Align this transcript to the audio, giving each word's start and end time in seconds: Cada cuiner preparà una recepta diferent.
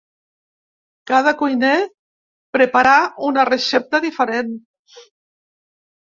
Cada 1.09 1.33
cuiner 1.41 1.73
preparà 2.57 2.93
una 3.27 3.43
recepta 3.49 4.01
diferent. 4.07 4.49